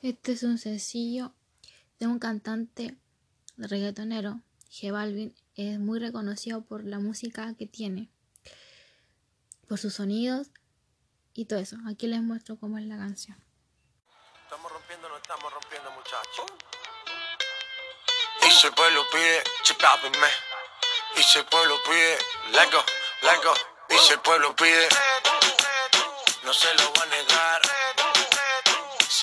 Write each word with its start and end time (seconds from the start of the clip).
Este 0.00 0.30
es 0.30 0.44
un 0.44 0.58
sencillo 0.58 1.32
de 1.98 2.06
un 2.06 2.20
cantante 2.20 2.96
reggaetonero, 3.56 4.40
G 4.70 4.92
Balvin. 4.92 5.34
Es 5.56 5.80
muy 5.80 5.98
reconocido 5.98 6.62
por 6.62 6.84
la 6.84 7.00
música 7.00 7.52
que 7.58 7.66
tiene, 7.66 8.08
por 9.66 9.78
sus 9.78 9.94
sonidos 9.94 10.50
y 11.34 11.46
todo 11.46 11.58
eso. 11.58 11.76
Aquí 11.88 12.06
les 12.06 12.22
muestro 12.22 12.56
cómo 12.60 12.78
es 12.78 12.84
la 12.84 12.96
canción. 12.96 13.36
Estamos 14.44 14.70
rompiendo, 14.70 15.08
no 15.08 15.16
estamos 15.16 15.52
rompiendo, 15.52 15.90
muchachos. 15.90 16.46
Y 18.46 18.50
si 18.52 18.68
el 18.68 18.74
pueblo 18.74 19.02
pide, 19.10 19.42
chipápenme. 19.64 20.28
Y 21.16 21.22
si 21.24 21.38
el 21.40 21.44
pueblo 21.46 21.74
pide, 21.84 22.18
lego, 22.52 22.84
lego. 23.22 23.52
Y 23.90 23.98
si 23.98 24.12
el 24.12 24.20
pueblo 24.20 24.54
pide, 24.54 24.88
no 26.44 26.52
se 26.52 26.72
lo 26.74 26.92
van 26.92 27.08
a 27.08 27.16
negar. 27.16 27.27